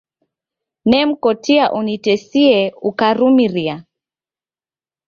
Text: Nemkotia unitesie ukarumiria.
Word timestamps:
Nemkotia 0.93 1.65
unitesie 1.81 2.59
ukarumiria. 2.89 3.75